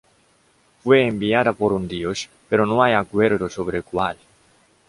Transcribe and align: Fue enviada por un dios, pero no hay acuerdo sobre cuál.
Fue 0.81 1.05
enviada 1.05 1.53
por 1.53 1.73
un 1.73 1.87
dios, 1.87 2.27
pero 2.49 2.65
no 2.65 2.81
hay 2.81 2.93
acuerdo 2.93 3.49
sobre 3.49 3.83
cuál. 3.83 4.17